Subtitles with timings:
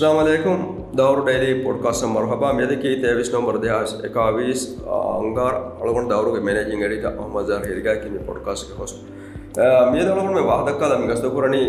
[0.00, 0.60] अस्सलाम वालेकुम
[0.96, 6.40] दाउर daily podcast में मरहबा मेरे की तेईस नवंबर देहास इक्कीस अंगार अलगुण दाउर के
[6.42, 10.96] मैनेजिंग एडिटर अहमद जहर हिरगा की मैं पॉडकास्ट के होस्ट मेरे अलगुण में वाहद का
[10.96, 11.62] मी गस्तुपुरणी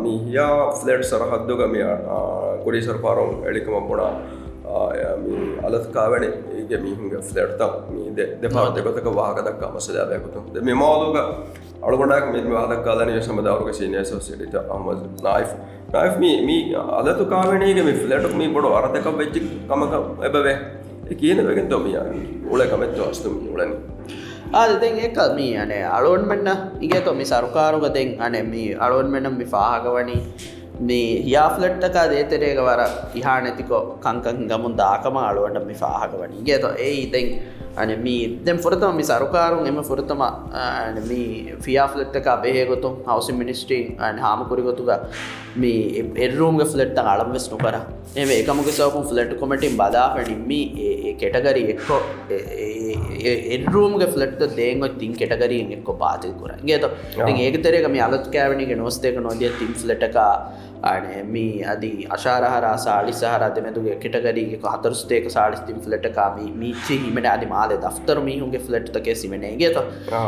[0.00, 0.48] मी हिया
[0.80, 1.84] फ्लैट सरहद्दू का मी
[2.64, 4.10] कुड़ी सरपारों एडिक मपुणा
[5.20, 6.30] मी अलत कावणे
[6.60, 8.02] ಈಗ ಮೀ ಹಿಂಗೆ ಫ್ಲೆಡ್ತಾ ಮೀ
[8.42, 11.18] ದೆಫಾ ದೆಗತಕ ವಾಹಕದಕ್ಕ ಮಸಲೆ ಆಗಬೇಕು ಮಿ ಮಾಲುಗ
[11.78, 18.34] අඩුගොඩක් මෙම අදක් කාලනය සමදාවක සිනය සෝසිට අමද නයි නයි මේ අදතු කාමනයක මේ ෆලටක්
[18.34, 20.56] මේ බොඩ අරතක වෙච්චි කමක එබවේ.
[21.12, 21.96] කියන වගෙන් තොමිය
[22.46, 23.72] උල කමත් අස්තුම උලන
[24.54, 26.50] ආදතෙන් එක මී අනේ අලෝන්මෙන්න්න
[26.82, 30.20] ඉගක මේ සරුකාරුකතෙන් අනේ මේ අලෝන්මෙනම් මි පාහක වනී
[30.82, 32.82] මේ යාෆලට්ටකා දේතරේක වර
[33.14, 37.26] ඉහා නැතිකෝ කංකන් ගමුන් දාකම අලුවට මි පාහක වනී ගේත ඒ ඉතින්
[37.82, 40.22] අන මී දැම් ොරතම මි සරුකාරුන් එම ොරතම
[41.10, 44.90] මී ෆියාෆලට්ක බේගොතුම් හවසි මිනිස්ටීන් හාමකුරිගොතුග
[45.62, 47.74] මේ එරූම්ග ෆලට්ට අලම්වෙස් නොකර.
[48.22, 52.00] එම එකමක සවකුම් ෆලට් කොමටින් බදාපනින්මි ඒ කෙටගරි එක්කෝ
[53.56, 56.52] එරූම්ග ෆලට් දේගොත් තින් කෙටගරින් එක්කො පාතිල් කර.
[56.68, 56.84] ගේත
[57.46, 60.32] ඒකතරේක මේ අලත් කෑවනික නොස්තේක නොදිය තින් ෆලටකා
[60.84, 68.18] අනමි අදි අශාරහරා සාලි සහර දෙමැතුගේ කෙටගරීක හතරස්තේක සාලිස්තිම් ෆලටකාම මීචි හිමට අදි මාද දෆ්තර
[68.20, 69.78] මීහුගේ ෆලට්තක සිමනේ ගේත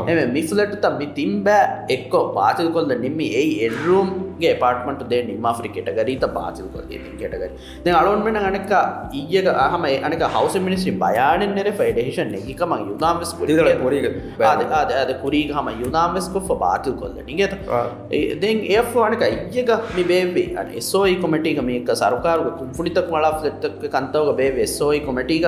[0.06, 3.47] එම මිෆලට්ත මි තිම්බෑ එක්කෝ පාතිල් කොල්ද නිම්මි ඒ
[4.42, 7.50] ගේ පාටමට දේ නිමාෆ්‍රි කෙටගරීත පාසිල් කරගේ කෙටගරි
[7.86, 8.74] දෙ අලුන්මෙන අනෙක
[9.12, 14.08] ඊයක හම අනක හවස මිනිස්ි බයාන නෙර ෆෙඩේෂන් එකම යුදාමස් පුරිග
[14.50, 17.55] ආද අද කුරීග හම යුදාමස්කො බාතිල් කොල්ල නිගත
[18.44, 24.66] දෙන් ඒ අනක ඉයක මිබේවේ අන ස්ෝයි කොමටික මේක සරකාරු කුම්පුිතක් මලා ෙත්තක කන්තවක බේ
[24.69, 25.47] ස්ෝයි කොමටික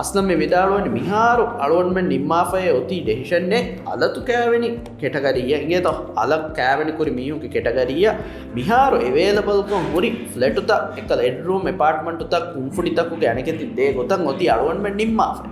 [0.00, 3.60] අස්නම විදාලුවන මිහාරු අලුවන්ම නිම්මාපය ඔති ඩෙහිෂන්නේ
[3.92, 4.68] අලතු කෑවැනි
[5.00, 5.58] කෙටගරීය.
[5.70, 8.08] ගේ තො අලක් කෑවැනි කුරි මියුකි කෙටගරීය.
[8.31, 14.27] ಕುರಿ ಮೀಹುಗೆ ಕೆಟಗರಿಯ ಮಿಹಾರು ಎವೇಲಬಲ್ ಕೊಂ ಹುರಿ ಫ್ಲೆಟುತ ಎಕ್ಕಲ ಎಡ್ರೂಮ್ ಅಪಾರ್ಟ್ಮೆಂಟುತ ಕುಂಫುಣಿತಕ್ಕುಗೆ ಅಣಕೆತಿ ದೇ ಗೊತ್ತಂಗ್
[14.27, 15.45] ಒತಿ ಅಳವನ್ಮೆ ನಿಮ್ಮಾಫೆ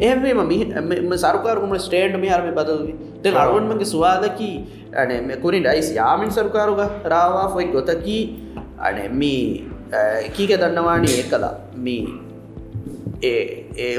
[0.00, 4.50] එහෙම සරුකාරුම ස්ටේන්ඩ් මිහරම බදල්වි දෙ අරුවන්මගේ සවාදකි
[4.94, 8.18] අන මෙකුරින් ඩයිස් යාමින් සරුකාරුග රාවා ෆොයි ගොතකී
[8.80, 9.38] අනමී
[10.30, 12.02] කීක දන්නවානේ ඒ කලා මී
[13.22, 13.94] ඒ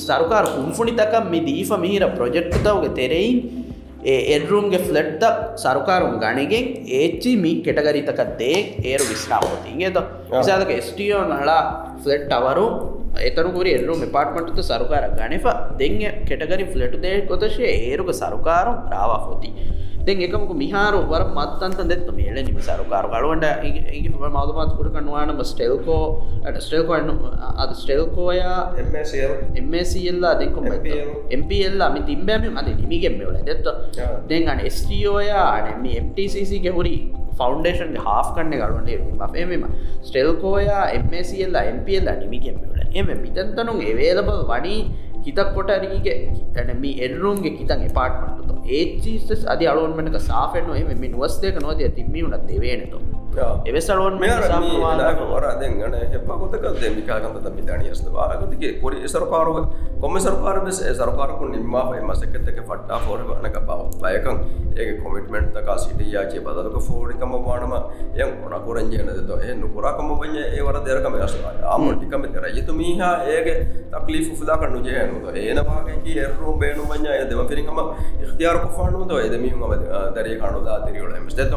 [0.00, 3.59] සරුකාර හුන්ෆුනි තකම් මේ දීෆ මිහිර ප්‍රොජෙක්්තවගේ තෙරෙයින්
[4.03, 5.23] එඩරුම්ගේ ෆ්ලට්ත
[5.55, 9.97] සරුකාරුම් ගණගෙන් ඒච්චි මී කෙටගරිතකක්දේ ඒරු විස්නාවෝතින්ගේද
[10.31, 11.61] විසාදක ස්ටියෝ නලා
[11.97, 12.65] ෆ්ලට් අවරු
[13.19, 15.45] ඒතරුගුරි එල්රු මෙපාට්මටුත සරුකාර ගනිප
[15.77, 19.51] දෙං කෙටගරි ෆ්ලට් දේ කොතශේ ඒරුක සරුකාරුම් රාවා ොති
[20.05, 23.45] දෙ එකමක මිහාරු වර මත්තන්ත දෙත් මේල නිම සරුකාර කලුවන්ට
[24.27, 26.03] මවදමත් කුට කන්නවානම ස්ටෙල්කෝ
[26.59, 26.95] ස්ටෙල්කෝ
[27.57, 28.59] අද ස්ටෙල්කෝයා
[29.55, 30.67] එම්සිල්ල දෙකොම
[31.29, 33.67] එම්පල්ල මි තිම්බෑම අද නිමිගෙම්මවල දෙත්ත.
[34.29, 36.95] දෙන් අන ස්ටියෝයා අනම MTCC ගෙහුරි
[37.37, 39.65] ෆෞන්ඩේෂන් හා් කන්න ගලුන්ට එම
[40.01, 44.81] ස්ටෙල්කෝයා එම්සිල්ල එම්පල්ල නිමිගෙම්මවල එම මිතන්තනුම් එවේලබල් වනී
[45.25, 46.15] හිතක් කොටරීගේ
[46.57, 52.99] ඇනම එල්රුම්ගේ හිතන් පාට්මටතු ඒචිස් අධ අලුවන්මනක සාෆෙන්ව එම නුවස්දයක නොද තිබීමට දෙවේනතු
[53.65, 59.57] එවසලුවන් වරදෙන් ගන හෙපකොතක දෙමිකාගන්ත මිතානියස්ත වාගතිගේ කොරි සරපාරුව
[60.01, 64.37] කොම සරපාරම සරපාරකු නිම්මා මසකතක ෆට්ටා ෆෝර වනක බව බයකන්
[64.77, 67.73] ඒ කොමිටමෙන්ට් තකා සිටියාචේ බදලක ෆෝඩිකම වානම
[68.15, 69.09] එය ගොන කොරංජයනද
[69.41, 73.57] එ නුරකම බඥ ඒවර දෙරකම යස ආමටිකම රජතු මීහා ඒගේ
[73.93, 77.79] තක්ලි ෆුදා කන්නු ජයනු ඒන පාගකි එරු බේනු එ දෙම පිරිකම
[78.23, 79.63] ඉතියාර කොෆානුද එද මිහම
[80.15, 81.55] දරිය කනුදා තිරියල එමස්තෙත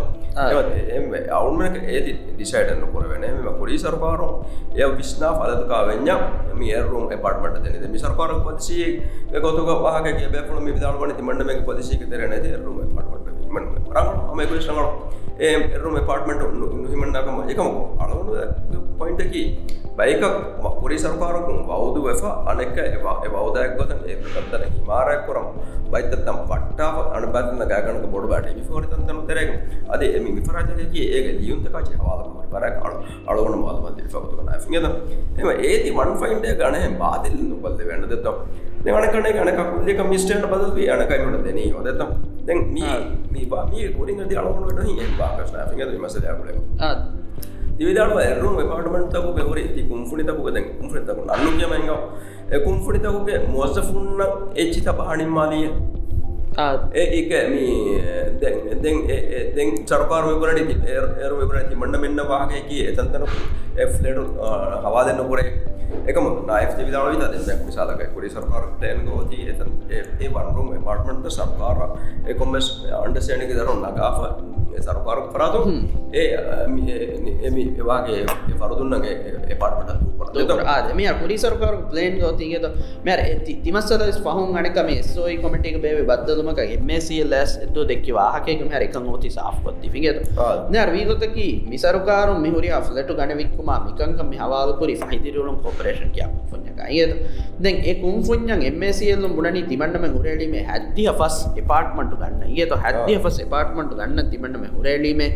[1.33, 4.28] අවුන්ම ඒති ඩිසයිටන්න කොරවෙන මෙම කොඩි සරපාරු
[4.75, 6.11] එය විශ්නා පලතුකා වෙන්න
[6.55, 8.89] මියරුම් එපටමට දෙන මි සරපාර පදසිය
[9.39, 13.25] ගොතුක වාහගේ බැපුල මි විදාලවන තිමට මේ පදසික දෙරන රුම පටමට
[13.93, 14.89] රම අම කුෂ්නගල
[15.41, 16.43] ඒ එරුම පාටමට
[16.91, 17.69] හිමන්නකම එකම
[17.99, 19.43] අලවුණු පොයින්ටකි
[19.99, 20.25] බයික
[20.81, 22.22] කුරි සරපාරකු බෞදු වෙෆ
[22.53, 25.46] අනෙක එවා බෞදයක් ගොත ඒත්තන හිමාරයක් කොරම්.
[25.93, 29.50] බයිතත්තම් පට්ටාව අනබන්න ගාගනක බොඩ බට විෆෝරි තන්තම තෙරෙක.
[29.88, 32.96] අද එමි විපරාජලයකි ඒක ලියුන්තකාච හවාලකුමරි බරක් අලු
[33.31, 34.87] අලුවන මාදමත් ෆක්තු කන ෆිගද
[35.40, 38.37] එම ඒති වන් ෆයින්ඩ ගනහ බාදිල් නොබල්ද වෙන්න දෙතම්
[38.85, 42.11] දෙවන කන ගන කකුල්ලක මිස්ටේට බදල් අනකයිමට දෙනී හොදතම්
[42.47, 42.61] දැන්
[43.32, 44.94] මේ බාමිය කුරින් අද අලුවනට හි
[47.75, 51.91] බාකස්න ෆිගද මසදයකුල දිවිදාට ඇරුම් පාටමටක බෙවර ති කුම්ෆුනිතකුග දැ කුම්ෆිතක අල්ලුගමංග
[52.65, 54.23] කුම්ෆුනිතකුගේ මොසෆුන්න
[54.55, 55.67] එච්චි තප හනිම්මාලිය
[56.94, 57.32] ඒක
[59.55, 63.26] දැන් චරකාර විපරට ඒර විපරට මන්න මෙන්න වාගයකි එතන්තන
[63.76, 64.19] එලට
[64.82, 65.49] හවා දෙන්න පුරේ
[66.06, 71.79] එකම නායක විදාව විත මිසාලක කුඩි සරකාරටයන් ගෝති ඒ වන්රුම් පාර්ටමට සරකාර.
[72.26, 75.61] එකොමස් අන්ඩසෑනක දරු නගාව සරකාරු පරාතු
[76.12, 76.26] ඒ
[77.76, 78.21] එවාගේ
[78.59, 79.15] පරදුන්නගේ
[79.49, 80.15] එපාටමට
[80.67, 82.67] ආද මේ පුරි සරකාරු ප්ලේන් ගෝතිගේත
[83.05, 83.19] මෙර
[83.62, 88.97] තිමස්සල පහුන් අනකම සෝයි කොමටික බේ බද්දලමක එමසි ලැස් එතු දෙක්ක වාහකක මෙර එක.
[89.05, 90.19] ෝති සාෆ්කොත්ති ිගෙත
[90.71, 97.12] නෑ වීගොතකි මිසරුකාරු මිහුරි අෆලට ගනවික්කුමා මිකංකම හවාලපුරි සහිතිරුලුම් කොපරේෂන් කියක් ෆොන්නකයිද
[97.61, 102.43] දැන් ඒ කුම්ෆුන්යන් එමසිල්ලු මුණනි තිබන්නම හුරේලීමේ හැද්දිය ෆස් එපාර්ට්මන්ට් ගන්න.
[102.53, 104.31] ඒත හැද්දිය ෆස් එපාර්ට්මන්ට් ගන්න
[104.64, 105.31] තිබන්නම හුරේලීමේ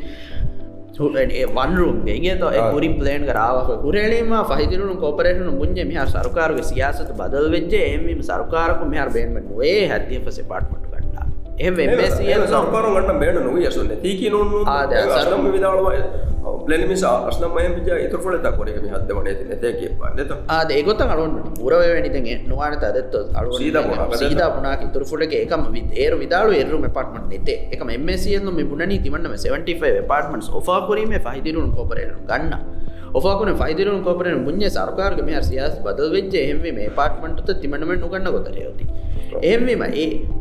[1.48, 2.40] වන්රුම් ගෙගේත
[2.70, 9.08] පුරි පලේන් කරාව හුරේලීම ෆහිදිරුණු කොපරේටනු මුංජ මිහ සරුකාරග සියාසත බදල් වෙච්ජ එම සරුකාරකු මෙහර
[9.10, 10.88] බේන්මට ඒ හැදිය පස පාට්මට
[12.96, 16.00] ගන්න බේන නොව යසුන්න තිීකි නො ආද සරම විදාලවය
[16.66, 16.96] ලෙනිමි
[17.28, 19.28] අස්නමය පිජ ඉතුරට කොරක හද වන
[19.75, 26.52] කිය පන්නත ආද ඒගොත අලුන් පුරවැනිති නොවාන තදත් අලු සීද පුනාක් තුරෆුට එකම ඒර විදාලු
[26.55, 27.49] එරුම පටමට නෙත.
[27.72, 32.54] එක එමසියල්ම බුණනි තිවන්නම 75 පාර්ටමන්ස් ඔෆාපරීම ෆහිදිරුණු කොපරෙන ගන්න.
[33.11, 38.84] ඔෆාකුන ෆයිදිරුණු කොපරෙන මුං්ඥ සරකාරග මෙහ සියස් බදල් වෙච්ච එහෙම මේ පාර්ටමන්ට තිමනම නොගන්න ගොතරයවති
[38.84, 39.07] එහෙමම
[39.43, 39.56] ඒ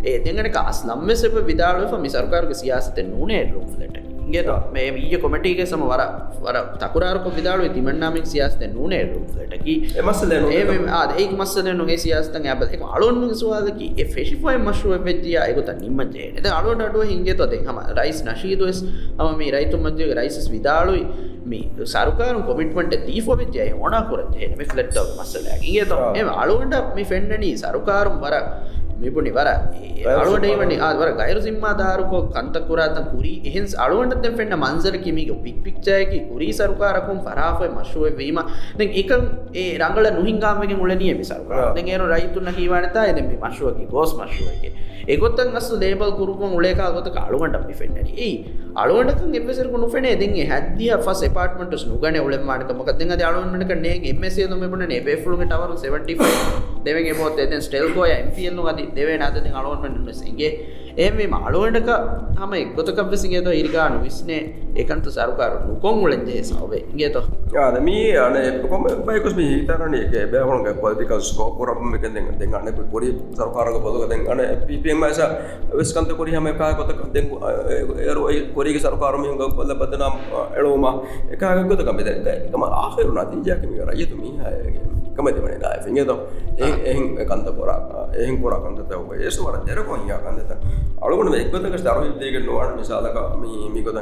[0.06, 5.84] ඒ දෙගන කාස් නම්මසප විදාලුව මි සරකාරග සියාසත නූනේ රුම්ලට ගෙත මේ වීය කොමටිගේ සම
[5.84, 6.04] වර
[6.42, 9.04] වර තකුරාරක විදාලුව තිමන්නාමික් සියස්ත නූනේ.
[9.08, 16.28] රුම්ලටකි එමස්සල ඒ මස්සල නොගේ සියස්තන් ඇබ එක අලුන් සවාදකි ෆෙෂිෆයි මශුව වෙද්දිය අයගොත නිම්මජේ
[16.34, 18.84] එද අලුවට අඩුව හින්ගේ තොතේ හම රයිස් නශීදස්
[19.18, 21.04] හම මේ රයිතු මධ්‍යක රයිසස් විදාලුයි
[21.46, 27.06] මේ සරුකාරු කොමිටමට දීෆොබ ජය ඕනා කරජේ මේ ෆලට්ව මස්සල ගේ ත එම අලුවට මේ
[27.06, 28.36] ෆෙන්ඩනී සරුකාරුම් වර
[28.98, 29.50] මිපුනි වර.
[30.14, 37.20] අලුවටේවනි ආවර ගයිරු සිම්මාධාරකෝ කන්තකුරාත කුරි එහෙන්ස් අලුවට දෙෙන්න්න මන්සර කිමික පික් පික්ෂයකි කුරී සරුකාරකුම්
[37.22, 38.42] පරාෆය මශුව වීම.
[38.96, 39.12] එක
[39.56, 44.72] ඒ රංගල නොහිංගාමක මුලනිය මිසරුකාර දෙගේරු රයිතුන්න කීවානතා එදම මශුවකි ගෝස් මශුවගේ
[45.08, 47.08] එකොත්තන් අස් ලේබල් kuruපුන් උලේකා ගොත
[47.58, 48.32] අපි ෆෙන්න්නන ඒ
[48.76, 53.96] අලුවටක එමසර නුෆෙන දෙ හැදිය ෆස් පාටමට නුගන උලමාට මොක දෙ අලුවටක නේ.
[54.06, 55.72] එමසේ නොමපන නෙබේෆලුග ටවර
[56.88, 60.52] 75 දෙවගේ පොත් එතන් ස්ටෙල්කෝය එම්පියල්ලු අති දෙවේ අතති අලුවන්ට සේ
[60.98, 61.90] එම අලුවටක
[62.38, 64.40] හම එක්ගොතක විසිගේත ඉරිකානු විස්නේ
[64.76, 66.82] ඒකන්ත සරුකාරු නුකොන් උලෙන්ජේ සවේ.
[66.98, 67.16] ගේත
[67.56, 74.26] ආදමී අන කොම බයිකොස්ම හිතරනේ බෑහුණග පොලිකල් ස්කෝපුරම එක දෙන්න පොඩි සරකාරක පොදක දෙන්න
[74.68, 75.22] පිපියමස
[75.72, 77.22] විස්කන්ත කොරි හම එකා කොතක දෙ
[78.56, 80.16] කොරගේ සරකාරමියග කොල්ල බදනම්
[80.58, 80.86] එලෝම
[81.32, 86.12] එකගොතකම එකම ආහරුණ අතිජයකම රයතුමී හයගේ කමති වන දාය ිගේද
[86.58, 90.52] එහි කන්ත පොරා එහි පොර කන්ත ව ඒස වර දෙරකො යා කන්දත
[91.00, 93.18] අලුගුණ එක්වතක ස්තරවිදේක නොවන මිසාලක
[93.72, 93.98] මිකොත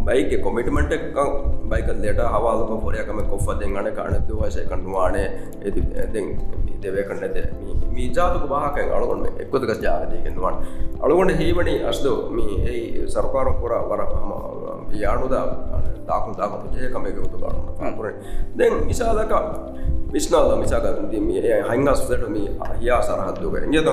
[0.00, 0.92] බයික කොමිටමට
[1.64, 5.26] බයික දෙට හවාලක පොරයකම කොෆ දෙගන කානතු වශය කන්වානේ
[5.62, 6.24] ඇති
[6.80, 7.36] දෙවේ කන්නද
[7.90, 10.56] මේ ජාතක වාහක අලුගොන්න එක්කොතක ජාතයගෙන්වන්
[11.00, 14.02] අලුගොන්න හීවනි අස්දෝ මේ ඒ සරකාර පොර වර
[14.94, 15.44] යානුදා
[16.06, 18.12] තාකුන් තාකුන් ජයකමක උතු ගන්න පුර
[18.54, 19.34] දැන් මිසාලක
[20.14, 20.86] විශ්නාල මිසාක
[21.68, 23.88] හංගස්ලට මේ හියා සරහත්තුක ගෙත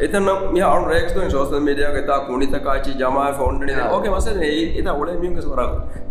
[0.00, 5.12] එතන මේ අු රෙක්ස් ෝස මඩියක තා කුණිත කාචි ජමා ෆෝන්ඩ ඕක මස එත ඔල
[5.18, 5.68] මියක සර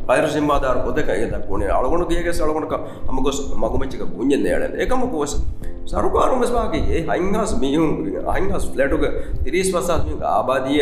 [0.08, 1.72] පයිර සිම්මාධාර පොදක එත කුණේ.
[1.72, 2.74] අලගුණු කියක සලගුණක
[3.08, 5.36] අමගොස් මගුමච්චික පුුණ්ඥ නෑඩ එකම කෝස්
[5.86, 7.92] සරුකාරුම ස්වාගේ හයිංහස් මියුම්
[8.26, 9.06] අහිංහස් ෆලටුක
[9.44, 10.82] තිරිස් පසාත් ආබාදිය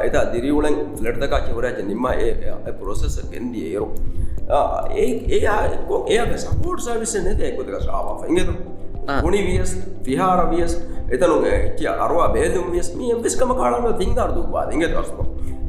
[0.00, 3.66] එත දිරිවුලන් ෆලට්තකා චවරච නිම්ම ඒ පොසෙස ගෙන්දිය.
[3.70, 3.88] ඒරු
[4.48, 7.40] ඒ සපෝට් සවිස නෙද?
[7.40, 8.54] එකොදක ශාව ඉගතු
[9.22, 10.76] ගුණි වියස් විහාර වියස්
[11.10, 11.36] එතනු
[11.76, 15.20] කිය අරවා බේදුම් වියස් මිය විස්කම කාලම තිංගර් දුබා ඉග දස්ම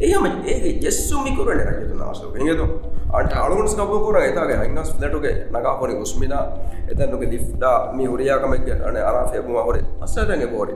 [0.02, 2.36] ඒම ඒ ජෙස්සුමිකුරන රජතු නාසක.
[2.38, 2.66] ඉගතු
[3.14, 6.34] අට අලුන්ස් කපුර එතාගේ හංගස් ලටුගේ නගාපොරි උස්මින
[6.88, 9.84] එතැනුක දිෆ්ඩා මි හුරියාකමක් අන අරාෆයකුම හොරේ.
[10.02, 10.76] අස්සතැග පෝරි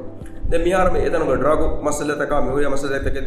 [0.50, 3.17] දෙ මියාරම එතනුක ඩ්‍රගු මස්සලතක මිහුරිය මසදතක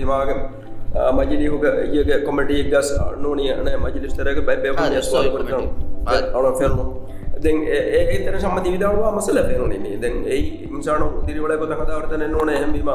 [0.86, 6.84] දිමාගම මජිලිහුග ඒ කොමටිය ගස් නෝනියන මජිලිස්තරක බැබ අන ෆෙල්නු
[7.38, 7.56] දැන්
[8.08, 10.38] ඒතර සම්මති විදාවා මසල පෙරුණේ දැන් ඒ
[10.68, 12.90] ඉන්සාන දිරිවල කොත කතාවර්තන නොන හැමීම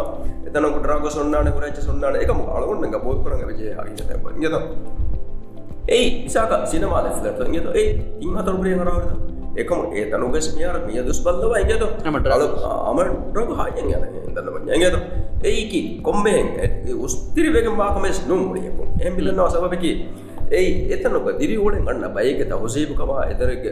[0.48, 4.02] එතනක ඩ්‍රග සොන්නාන කරච්ච සොන්නාන එකම අලගොන්න බෝත් කරන හරිත
[4.40, 4.56] යද
[5.90, 7.88] ඒ ඉසාක සිනමාල ෆලට යද ඒ
[8.20, 9.10] ඉන් හතර ප්‍රිය කරවරද
[9.56, 12.28] එකම ඒ තනුගෙස් මියාර මිය දුස් බල්ලව ඉගද මට
[12.86, 16.48] අම ඩ්‍රග හායෙන් යන දන්නම යගද ඒකි කොම්බෙන්
[17.00, 19.92] උස්තිරිවක මාකමස් නොම්රියකු එම්බිලන්නවා සබකි
[20.52, 23.64] ඒ එතනක දිරිවුලෙන් ගන්න බයික හොසේපුකම එතරක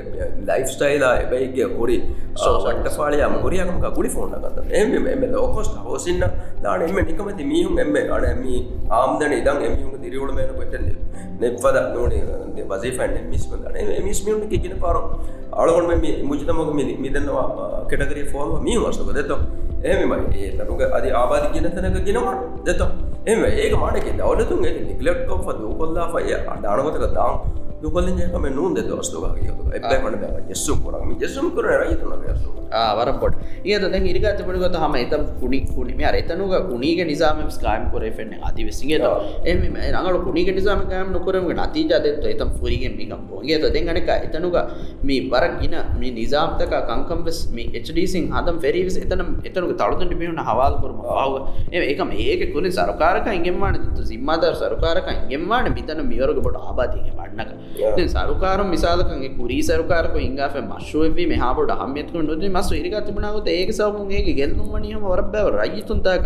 [0.47, 1.97] ලයිෆ් ස්ටයිලා එබයික හොරි
[2.35, 6.23] සෝට පාලයාම හොරියකමක ගුඩි ෆෝන්න ගත එම එම ලෝකොස්ට හෝසින්න
[6.63, 8.45] දාන එම නිකමති මියුම් එම අනම
[8.91, 10.95] ආම්දන ඉදන් එමියුම් දිරිවුල මේන පොටන්නේ
[11.41, 13.51] නෙප්වද නොනේ වසේෆන් මිස්ම
[14.01, 14.97] මිස්මියුම් කියෙන පාර
[15.53, 15.91] අලගොන්
[16.23, 17.47] මුජතමක මිදන්නවා
[17.89, 22.35] කෙටකරේ ෆෝල් මිය වස්තුක දෙත එමයි ඒ තරුක අධි ආබාධ කියන තැනක ගෙනවා.
[22.65, 22.81] දෙත
[23.25, 26.33] එම ඒක මානක දවලතුන් ඒ නිගලෙක්්ෝ ද කොල්ලා ය
[27.81, 33.35] අඩානගතක දාම් දුකොලින්ජකම නූන් දෙ දොස්තුගගේ එබයි මට ෙස්සු කරම ෙසුම් කර රයිතුන ෙසු වරපොට
[33.65, 39.01] ඒද ඉරිගත පටිගත හම එතම් කුණි කුණිම එතනුක කුණීග නිසාම ස්කාම් කරෙන්න අති වෙසිගේත
[39.45, 44.57] එම නගල කුණික නිසාමකම නොකරම නතිජාතත්ව එතම් පුරිගෙන් මිකම් ගේ දෙගනක එතනුක
[45.03, 50.99] මේ වරක්ගෙන මේ නිසාම්තක කංකම්ස් මේ එ්ඩසින් හදම් ෆෙරිවිස් එතනම් එතනුක තළුතුට මිහුණ හවාල් කරම
[51.05, 51.33] ආව
[51.71, 57.68] ඒක ඒක කුණ සරකාරක ඉගෙන්වාන සිම්මාදර සරකාරක ඉගෙන්වාන මිතන මියවරක බොට ආබාතිය වන්නක
[58.09, 64.69] සරුකාර මිසාලකගේ කුරී සරකාරක ඉංගාව මශ්ුවවී මෙහාබොට හම්යත්ක නොද මස් ඉරිග තිබුණාවත ඒක සවමුගේ ගෙල්ලුම්
[64.69, 66.23] වනියම වරබැව රජතුන්තාක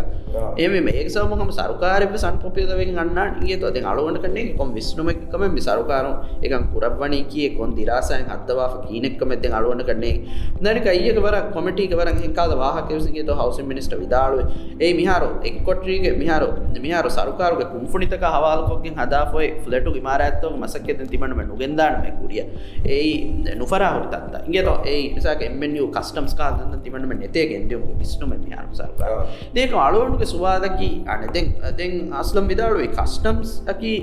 [0.57, 6.53] එම මේ සවමහම සරකාරය සන්පපයදවෙන් ගන්න ඒ තොද අලුවන කන්නේ කොම් විශ්නුමකම මි සරුකාරු එක
[6.73, 10.15] පුරබ්වනී කිය කොන් දිරාසයන් අත්තවා කීනෙක්ක මෙතෙන් අලුවන කන්නේ
[10.59, 14.41] දැනික අයක වර කොමටික වර හිකාද වාහකවසිගේ හවස මිනිස්ට විදාලුව
[14.79, 21.00] ඒ මිහාරු එක්කොට්‍රීගේ මිහාරු මිහාරු සරුකාරුගේ කුම්ෆුනිතක හවාල්කොකින් හදාපොයි ෆලටු විමාරඇත්තව මසකෙත
[21.33, 22.43] තිබනම නුගෙන්දානම කුරිය
[22.85, 24.47] ඒ නුෆරාහුරි තත්ත.
[24.47, 30.91] ඉගේ ඒ නිසාගේ එමෙන්ියු කස්ටම්ස් කාදන්න තිබනම නෙතේ ගෙන්දියම විස්්නුම මිහාරු සරුකාර දේක අලුවනුගේ සුවාදකි.
[31.07, 31.47] අනදෙන්
[31.77, 33.93] දෙන් අස්ලම් විදාලුවේ කස්ටම්ස් අකි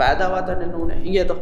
[0.00, 0.90] පෑදවාතන්න නොන.
[1.12, 1.32] ඒත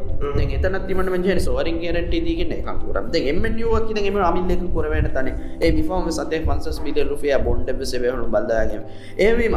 [0.58, 5.28] එතන තිමට මජ සෝරින් ගරට දීගෙන කකුරම් එම නියුවක් එම අමිල්ලෙක කරවෙන තන.
[5.60, 8.82] ඒ මිෆෝම සතේ පන්සස් මිලිය රුපිය බොන්ඩ සෙවහුණු බල්දාගම
[9.18, 9.56] ඒවීම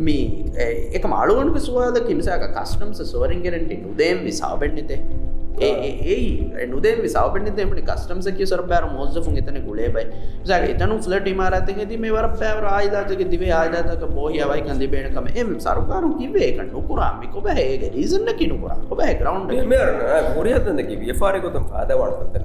[0.00, 5.00] මේ එක මාළුවනක සුවාද කිනිසාක කස්ටම්ස සෝරින් ගරට නුදේම් විසාබෙන්න්නතේ
[5.58, 10.06] ඒ නුදේ සාපට එමට කස්ටම්සක සර බෑර මොෝසෆුන් එතන ගුලේ බයි.
[10.44, 15.54] ගේ එතනු ෆලට මාරත ති මේ වර පැවර ආයිදාතක දිවේ ආයදතක පෝහිවයි කන්දි බේනකම එම
[15.58, 19.46] සරුකාරු කිවේ නොකරාමි කොබ ඒගේ රීසන්න කිනුකර ඔබ ග්‍රවන්්
[20.32, 22.38] පුරියතක වියපාරකොත පාදවර්ත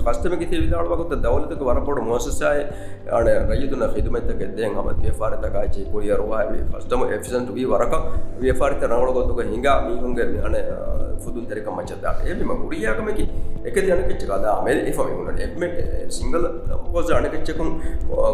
[0.00, 2.64] කස්ටමක විදාවගත දවලතක වරපොට මෝසසාය
[3.10, 7.94] අන රයුතුන හිතුමතක දෙය හමත් ව්‍යපාරතකාචි කොරියරවා කස්ටම එෆිසන්ට වී වරක
[8.40, 10.56] ව්‍යපාරිත නවලගොතුක හිඟා මීහුන්ගේ අන
[11.18, 13.24] ෆුදුන් තෙරක මචත එම ගුරියාකමකි
[13.64, 15.64] එක යනකච්ච කදා මෙල් එෆමිුණට එම
[16.08, 16.44] සිංගල
[16.86, 17.70] පෝස අනකච්චකුම්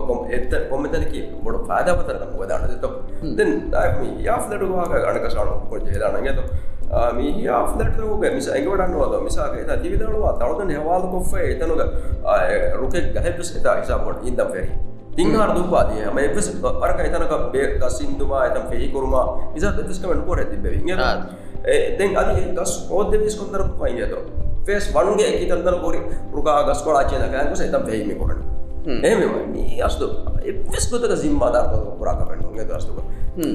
[0.07, 2.85] කොම් එත කොමතනක බොඩ පාදාපතරම වදානත
[3.33, 3.51] දෙන්
[4.21, 6.45] යාලටවාග අනකසාන කොච දානගත
[7.13, 7.99] මී ආලටක
[8.31, 11.83] මිස එගවටන්නවද මිසාගේ දිවිදවා තවද හවාල කොෆ එතනුක
[12.77, 14.73] රුකෙක් ගහපස් එතා හිසාපොට ඉදම් ෙරි
[15.15, 20.65] තිංහර දුපාතිය ම එ පරක එතනක බේ ගසින්දුවා ඇතම් ෙහිකුරුමා නිසා දෙස්කමට කොර ඇතිබ
[21.63, 24.17] දැන් අද ගස් ඕද විස් කොඳර පයිනත
[24.67, 26.01] ෆෙස් වනුගේ එකතර ගොරි
[26.33, 28.15] රුකා ගස් කොලාචන ගෑන්කු සතම් ෙහිමි.
[28.15, 28.39] කොරන
[28.85, 29.21] එම
[29.81, 30.11] අස්තු
[30.73, 32.99] එස්කොතක සිම්මාධාර්ක පුරාකපෙන්ු ගේ දස්තුක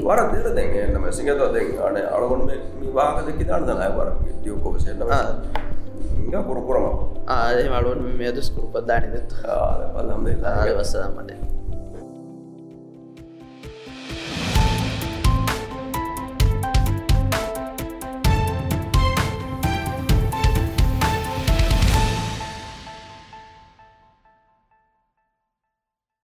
[0.02, 2.48] වර දෙර දැන් නම සිංහත දැන් අන අලගොන්
[2.94, 4.10] වාහක දෙකි දන්න වර
[4.44, 5.04] දියෝකොසන්න
[6.44, 6.86] පුරපුරම
[7.28, 9.32] ආය මලුවන් මේ දුස්කුරු පද්දානි දත්
[9.94, 10.26] පල්ලම්
[10.74, 11.57] වස්සමට